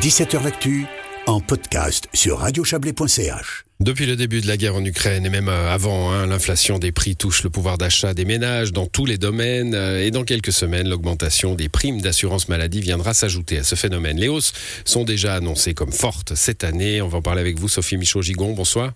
[0.00, 0.86] 17h L'actu
[1.26, 3.64] en podcast sur radiochablais.ch.
[3.80, 6.90] Depuis le début de la guerre en Ukraine et même euh, avant, hein, l'inflation des
[6.90, 10.52] prix touche le pouvoir d'achat des ménages dans tous les domaines euh, et dans quelques
[10.52, 14.18] semaines, l'augmentation des primes d'assurance maladie viendra s'ajouter à ce phénomène.
[14.18, 14.54] Les hausses
[14.86, 17.02] sont déjà annoncées comme fortes cette année.
[17.02, 18.54] On va en parler avec vous, Sophie Michaud-Gigon.
[18.54, 18.92] Bonsoir.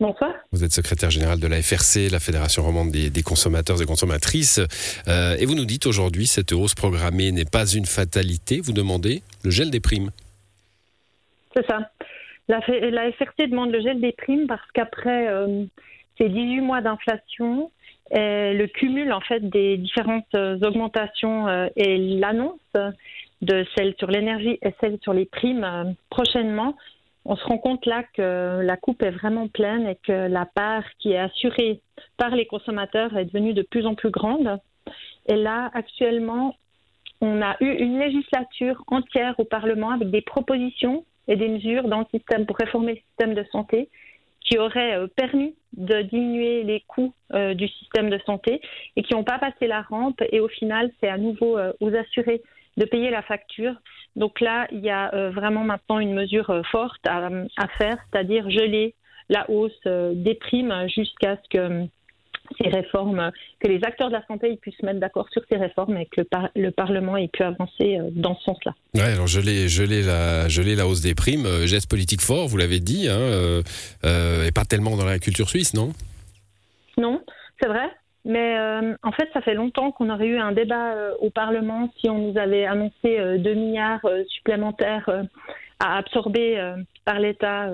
[0.00, 0.32] Bonsoir.
[0.50, 4.58] Vous êtes secrétaire générale de la FRC, la Fédération romande des, consommateurs et consommatrices.
[5.06, 8.60] Euh, et vous nous dites aujourd'hui, cette hausse programmée n'est pas une fatalité.
[8.60, 10.10] Vous demandez le gel des primes.
[11.54, 11.90] C'est ça.
[12.48, 13.10] La, la,
[13.46, 15.64] demande le gel des primes parce qu'après euh,
[16.18, 17.70] ces 18 mois d'inflation,
[18.10, 22.60] le cumul en fait des différentes euh, augmentations euh, et l'annonce
[23.42, 26.76] de celles sur l'énergie et celles sur les primes prochainement,
[27.24, 30.84] on se rend compte là que la coupe est vraiment pleine et que la part
[30.98, 31.80] qui est assurée
[32.18, 34.58] par les consommateurs est devenue de plus en plus grande.
[35.26, 36.54] Et là, actuellement,
[37.22, 42.00] on a eu une législature entière au Parlement avec des propositions et des mesures dans
[42.00, 43.88] le système pour réformer le système de santé
[44.44, 48.60] qui auraient euh, permis de diminuer les coûts euh, du système de santé
[48.94, 50.22] et qui n'ont pas passé la rampe.
[50.30, 52.42] Et au final, c'est à nouveau euh, aux assurés
[52.76, 53.74] de payer la facture.
[54.16, 58.94] Donc là, il y a vraiment maintenant une mesure forte à, à faire, c'est-à-dire geler
[59.28, 61.86] la hausse des primes jusqu'à ce que
[62.60, 65.96] ces réformes, que les acteurs de la santé puissent se mettre d'accord sur ces réformes
[65.96, 66.22] et que
[66.54, 68.74] le, Parlement ait pu avancer euh, dans ce sens-là.
[68.94, 72.80] Ouais, alors je l'ai, la, la hausse des primes, euh, geste politique fort, vous l'avez
[72.80, 73.62] dit, hein, euh,
[74.46, 75.92] et pas tellement dans la culture suisse, non?
[76.98, 77.22] Non,
[77.60, 77.88] c'est vrai.
[78.26, 78.56] Mais
[79.02, 82.38] en fait, ça fait longtemps qu'on aurait eu un débat au Parlement si on nous
[82.38, 85.10] avait annoncé 2 milliards supplémentaires
[85.78, 86.72] à absorber
[87.04, 87.68] par l'État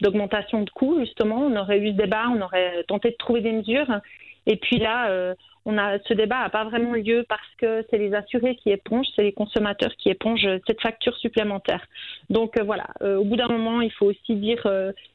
[0.00, 1.46] d'augmentation de coûts, justement.
[1.46, 4.00] On aurait eu ce débat, on aurait tenté de trouver des mesures.
[4.46, 7.98] Et puis là, euh, on a, ce débat n'a pas vraiment lieu parce que c'est
[7.98, 11.84] les assurés qui épongent, c'est les consommateurs qui épongent cette facture supplémentaire.
[12.30, 14.64] Donc euh, voilà, euh, au bout d'un moment, il faut aussi dire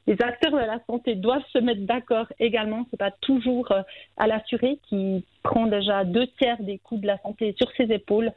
[0.08, 2.86] les acteurs de la santé doivent se mettre d'accord également.
[2.92, 3.72] C'est pas toujours
[4.18, 8.32] à l'assuré qui prend déjà deux tiers des coûts de la santé sur ses épaules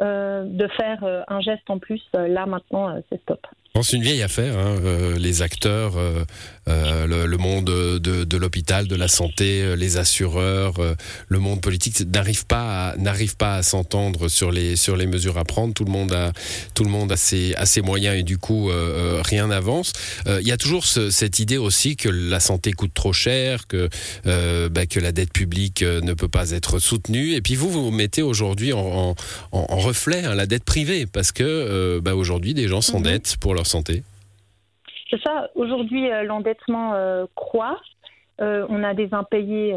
[0.00, 2.02] de faire un geste en plus.
[2.14, 3.46] là maintenant, c'est stop.
[3.82, 6.24] C'est une vieille affaire, hein, euh, les acteurs, euh,
[6.68, 10.74] euh, le, monde de, de l'hôpital, de la santé, les assureurs,
[11.28, 15.38] le monde politique n'arrive pas à, n'arrive pas à s'entendre sur les sur les mesures
[15.38, 15.72] à prendre.
[15.72, 16.32] Tout le monde a
[16.74, 18.70] tout le monde a ses, a ses moyens et du coup
[19.24, 19.92] rien n'avance.
[20.26, 23.88] Il y a toujours cette idée aussi que la santé coûte trop cher, que
[24.24, 27.32] bah, que la dette publique ne peut pas être soutenue.
[27.32, 29.14] Et puis vous vous mettez aujourd'hui en,
[29.52, 33.59] en, reflet hein, la dette privée parce que bah, aujourd'hui des gens s'endettent pour leur
[33.66, 34.02] santé
[35.10, 35.50] C'est ça.
[35.54, 37.80] Aujourd'hui, euh, l'endettement euh, croît.
[38.40, 39.76] Euh, on a des impayés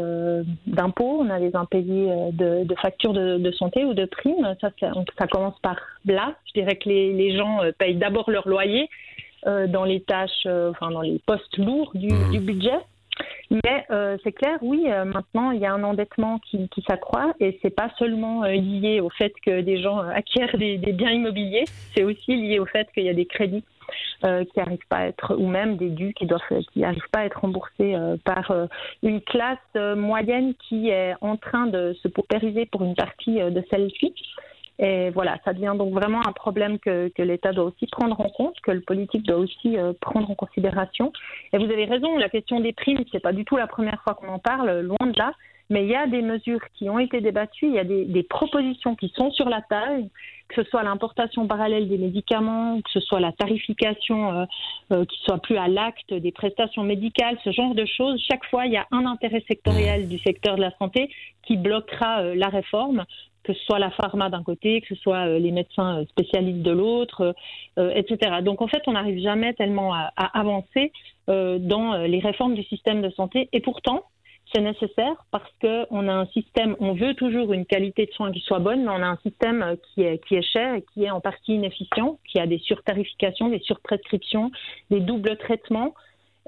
[0.66, 4.56] d'impôts, on a des impayés de, factures de, santé ou de primes.
[4.58, 6.34] Ça, ça, commence par là.
[6.46, 8.88] Je dirais que les, gens payent d'abord leur loyer
[9.44, 12.38] dans les tâches, enfin dans les postes lourds du, mmh.
[12.38, 12.78] budget.
[13.50, 13.86] Mais
[14.22, 18.44] c'est clair, oui, maintenant il y a un endettement qui, s'accroît et c'est pas seulement
[18.44, 22.88] lié au fait que des gens acquièrent des biens immobiliers, c'est aussi lié au fait
[22.92, 23.64] qu'il y a des crédits
[24.24, 26.40] euh, qui n'arrivent pas à être, ou même des dus qui doivent,
[26.72, 26.80] qui
[27.12, 28.66] pas à être remboursés euh, par euh,
[29.02, 34.14] une classe moyenne qui est en train de se paupériser pour une partie de celle-ci.
[34.78, 38.60] Et voilà, ça devient donc vraiment un problème que, l'État doit aussi prendre en compte,
[38.60, 41.12] que le politique doit aussi prendre en considération.
[41.52, 44.14] Et vous avez raison, la question des primes, c'est pas du tout la première fois
[44.14, 45.32] qu'on en parle, loin de là.
[45.70, 48.22] Mais il y a des mesures qui ont été débattues, il y a des, des
[48.22, 50.10] propositions qui sont sur la table,
[50.48, 54.44] que ce soit l'importation parallèle des médicaments, que ce soit la tarification euh,
[54.92, 58.22] euh, qui soit plus à l'acte des prestations médicales, ce genre de choses.
[58.28, 61.10] Chaque fois, il y a un intérêt sectoriel du secteur de la santé
[61.42, 63.04] qui bloquera euh, la réforme
[63.44, 67.34] que ce soit la pharma d'un côté, que ce soit les médecins spécialistes de l'autre,
[67.76, 68.40] etc.
[68.42, 70.92] Donc en fait, on n'arrive jamais tellement à, à avancer
[71.28, 73.48] dans les réformes du système de santé.
[73.52, 74.04] Et pourtant,
[74.52, 78.40] c'est nécessaire parce qu'on a un système, on veut toujours une qualité de soins qui
[78.40, 81.10] soit bonne, mais on a un système qui est, qui est cher et qui est
[81.10, 84.50] en partie inefficient, qui a des surtarifications, des surprescriptions,
[84.90, 85.94] des doubles traitements.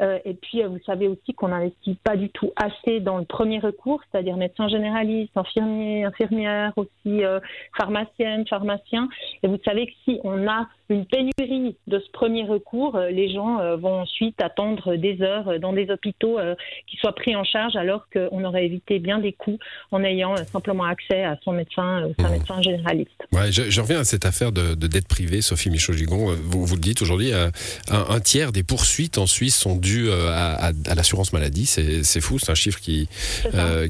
[0.01, 3.25] Euh, et puis, euh, vous savez aussi qu'on n'investit pas du tout assez dans le
[3.25, 7.41] premier recours, c'est-à-dire médecins généralistes, infirmiers, infirmières, aussi euh,
[7.77, 9.09] pharmaciennes, pharmaciens.
[9.43, 13.33] Et vous savez que si on a une pénurie de ce premier recours, euh, les
[13.33, 16.38] gens euh, vont ensuite attendre des heures euh, dans des hôpitaux
[16.87, 19.59] qui soient pris en charge alors qu'on aurait évité bien des coûts
[19.91, 22.33] en ayant simplement accès à son médecin, sa mmh.
[22.33, 23.27] médecin généraliste.
[23.33, 26.35] Ouais, je, reviens à cette affaire de, dette privée, Sophie Michaud-Gigon.
[26.43, 31.33] Vous, vous le dites aujourd'hui, un, tiers des poursuites en Suisse sont dues à, l'assurance
[31.33, 31.67] maladie.
[31.67, 33.09] C'est fou, c'est un chiffre qui,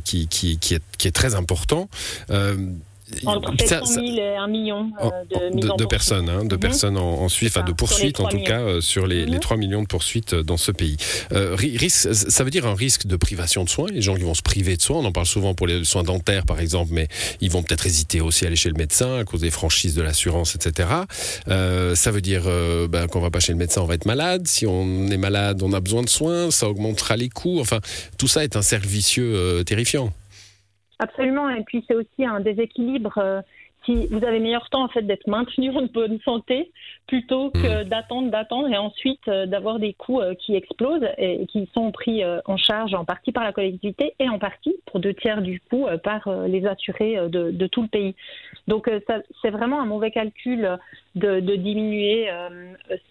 [0.05, 1.89] qui, qui, est, qui, est, très important.
[3.25, 4.91] Entre 700 000 et 1 million
[5.79, 6.61] de, personnes, hein, de mhm.
[6.61, 9.61] personnes en, Suisse, de poursuites en tout cas sur les, 3 mhm.
[9.61, 10.97] millions de poursuites dans ce pays.
[11.31, 14.43] risque, ça veut dire un risque de privation de soins, les gens qui vont se
[14.43, 17.09] priver de soins, on en parle souvent pour les soins dentaires par exemple, mais
[17.41, 20.03] ils vont peut-être hésiter aussi à aller chez le médecin à cause des franchises de
[20.03, 20.89] l'assurance, etc.
[21.47, 22.43] ça veut dire
[22.89, 24.47] ben, qu'on va pas chez le médecin, on va être malade.
[24.49, 27.61] Si on est malade, on a besoin de soins, ça augmentera les coûts.
[27.61, 27.81] Enfin,
[28.19, 30.13] tout ça est un cercle vicieux terrifiant.
[30.99, 33.19] Absolument, et puis c'est aussi un déséquilibre.
[33.19, 33.43] Euh,
[33.85, 36.73] si vous avez meilleur temps en fait d'être maintenu en bonne santé
[37.07, 37.89] plutôt que mmh.
[37.89, 42.25] d'attendre, d'attendre et ensuite euh, d'avoir des coûts euh, qui explosent et qui sont pris
[42.47, 45.87] en charge en partie par la collectivité et en partie pour deux tiers du coût
[46.03, 48.17] par les assurés de, de, tout le pays.
[48.67, 48.91] Donc
[49.43, 50.79] c'est vraiment un mauvais calcul
[51.17, 52.29] de, diminuer,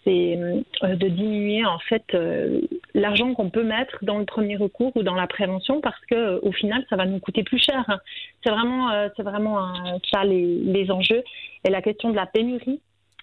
[0.04, 0.38] c'est
[0.82, 2.16] de diminuer en fait
[2.94, 6.52] l'argent qu'on peut mettre dans le premier recours ou dans la prévention parce que au
[6.52, 7.84] final ça va nous coûter plus cher.
[8.42, 9.58] C'est vraiment euh, c'est vraiment
[10.10, 11.22] ça les, les, enjeux
[11.64, 12.80] et la question de la pénurie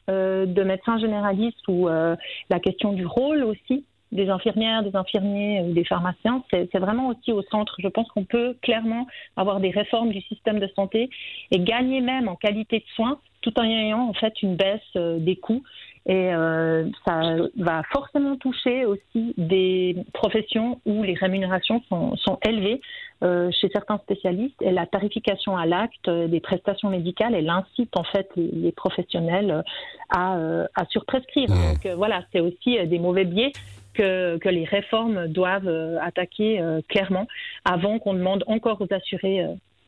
[0.09, 2.15] euh, de médecins généralistes ou euh,
[2.50, 7.31] la question du rôle aussi des infirmières, des infirmiers ou des pharmaciens, c'est vraiment aussi
[7.31, 7.75] au centre.
[7.79, 9.07] Je pense qu'on peut clairement
[9.38, 11.09] avoir des réformes du système de santé
[11.50, 15.36] et gagner même en qualité de soins tout en ayant en fait une baisse des
[15.36, 15.62] coûts
[16.06, 22.81] et euh, ça va forcément toucher aussi des professions où les rémunérations sont, sont élevées
[23.24, 28.04] euh, chez certains spécialistes et la tarification à l'acte des prestations médicales, elle incite en
[28.04, 29.63] fait les, professionnels
[30.10, 31.50] à, euh, à surprescrire.
[31.50, 31.74] Mmh.
[31.74, 33.54] Donc euh, voilà, c'est aussi des mauvais biais
[33.94, 35.69] que, que, les réformes doivent
[36.01, 37.28] attaquer clairement
[37.63, 39.46] avant qu'on demande encore aux assurés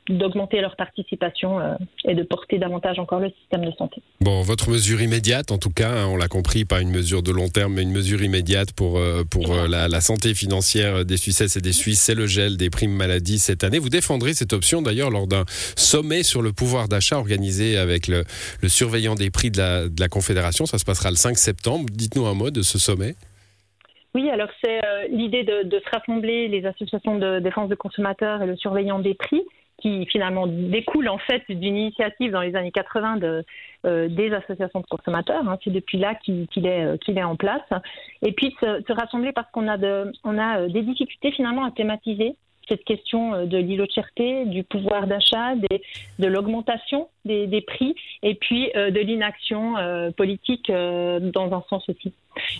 [0.10, 1.74] d'augmenter leur participation euh,
[2.07, 4.02] et de porter davantage encore le système de santé.
[4.22, 7.31] Bon, votre mesure immédiate, en tout cas, hein, on l'a compris, pas une mesure de
[7.31, 11.18] long terme, mais une mesure immédiate pour, euh, pour euh, la, la, santé financière des
[11.18, 13.80] Suisses et des Suisses, c'est le gel des primes maladie cette année.
[13.80, 15.44] Vous défendrez cette option d'ailleurs lors d'un
[15.75, 18.24] sommet sur le pouvoir d'achat organisé avec le,
[18.62, 20.68] le, surveillant des prix de la, de la Confédération.
[20.68, 21.86] Ça se passera le 5 septembre.
[21.92, 23.16] Dites-nous un mot de ce sommet.
[24.13, 24.80] Oui, alors c'est
[25.10, 29.13] l'idée de, de, se rassembler les associations de défense de consommateurs et le surveillant des
[29.13, 29.42] prix
[29.77, 33.44] qui finalement découle en fait d'une initiative dans les années 80 de,
[33.86, 35.48] euh, des associations de consommateurs.
[35.48, 35.57] Hein.
[35.63, 37.62] C'est depuis là qu'il est, euh, est en place.
[38.22, 39.77] Et puis se, se rassembler parce qu'on a,
[40.24, 42.36] on a euh, des difficultés finalement à thématiser
[42.67, 48.71] cette question euh, de l'îlotièreté, du pouvoir d'achat, de l'augmentation des, des, prix et puis
[48.75, 52.13] euh, de l'inaction euh, politique dans un sens aussi.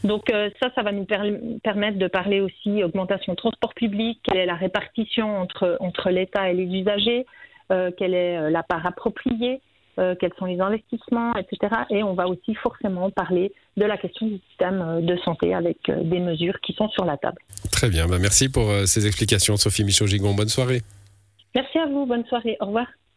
[0.03, 0.31] Donc
[0.61, 4.55] ça, ça va nous permettre de parler aussi augmentation de transport public, quelle est la
[4.55, 7.25] répartition entre, entre l'État et les usagers,
[7.97, 9.59] quelle est la part appropriée,
[10.00, 11.74] euh, quels sont les investissements, etc.
[11.89, 15.77] Et on va aussi forcément parler de la question du système euh, de santé avec
[15.89, 17.38] euh, des mesures qui sont sur la table.
[17.71, 20.33] Très bien, bah, merci pour ces explications Sophie Michaud-Gigon.
[20.33, 20.81] Bonne soirée.
[21.53, 22.88] Merci à vous, bonne soirée, au revoir.